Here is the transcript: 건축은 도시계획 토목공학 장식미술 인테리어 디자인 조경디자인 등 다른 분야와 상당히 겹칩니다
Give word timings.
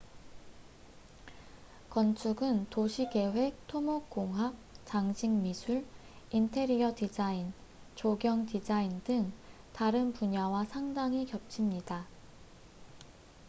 건축은 1.91 2.71
도시계획 2.71 3.53
토목공학 3.67 4.55
장식미술 4.85 5.85
인테리어 6.31 6.95
디자인 6.95 7.53
조경디자인 7.93 9.03
등 9.03 9.31
다른 9.73 10.11
분야와 10.11 10.65
상당히 10.65 11.27
겹칩니다 11.27 12.07